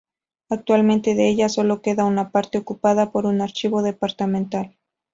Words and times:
Actualmente 0.49 1.13
de 1.13 1.29
ella 1.29 1.47
sólo 1.47 1.83
queda 1.83 2.05
una 2.05 2.31
parte 2.31 2.57
ocupada 2.57 3.11
por 3.11 3.27
un 3.27 3.39
archivo 3.39 3.83
departamental. 3.83 4.75